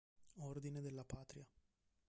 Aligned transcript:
Ordine 0.39 0.81
della 0.81 1.03
patria 1.05 1.45